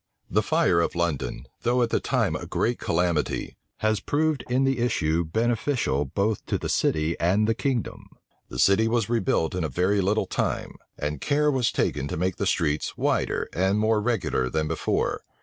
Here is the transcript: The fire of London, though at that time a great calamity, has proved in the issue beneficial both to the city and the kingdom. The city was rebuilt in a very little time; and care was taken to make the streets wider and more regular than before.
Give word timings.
The 0.31 0.41
fire 0.41 0.81
of 0.81 0.95
London, 0.95 1.45
though 1.61 1.83
at 1.83 1.91
that 1.91 2.03
time 2.05 2.35
a 2.35 2.47
great 2.47 2.79
calamity, 2.79 3.55
has 3.85 3.99
proved 3.99 4.43
in 4.49 4.63
the 4.63 4.79
issue 4.79 5.23
beneficial 5.23 6.05
both 6.05 6.43
to 6.47 6.57
the 6.57 6.69
city 6.69 7.15
and 7.19 7.45
the 7.47 7.53
kingdom. 7.53 8.07
The 8.49 8.57
city 8.57 8.87
was 8.87 9.09
rebuilt 9.09 9.53
in 9.53 9.63
a 9.63 9.69
very 9.69 10.01
little 10.01 10.25
time; 10.25 10.77
and 10.97 11.21
care 11.21 11.51
was 11.51 11.71
taken 11.71 12.07
to 12.07 12.17
make 12.17 12.37
the 12.37 12.47
streets 12.47 12.97
wider 12.97 13.47
and 13.53 13.77
more 13.77 14.01
regular 14.01 14.49
than 14.49 14.67
before. 14.67 15.21